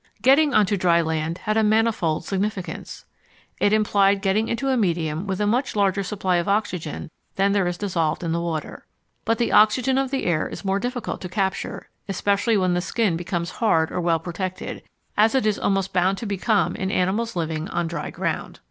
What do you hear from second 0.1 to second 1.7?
Getting on to dry land had a